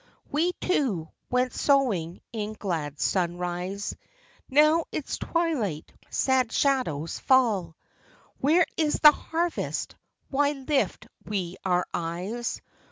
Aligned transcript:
We, 0.31 0.53
too, 0.53 1.09
went 1.29 1.53
sowing 1.53 2.21
in 2.33 2.53
glad 2.53 2.99
sunrise; 2.99 3.95
Now 4.49 4.85
it 4.91 5.07
is 5.07 5.19
twilight, 5.19 5.93
sad 6.09 6.51
shadows 6.51 7.19
fall. 7.19 7.75
Where 8.39 8.65
is 8.77 8.95
the 9.01 9.11
harvest? 9.11 9.95
Why 10.31 10.53
lift 10.53 11.05
we 11.23 11.57
our 11.63 11.85
eyes 11.93 12.63